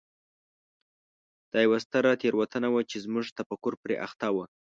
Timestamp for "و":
4.33-4.37